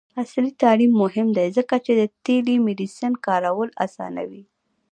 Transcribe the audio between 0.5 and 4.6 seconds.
تعلیم مهم دی ځکه چې د ټیلی میډیسین کارول اسانوي.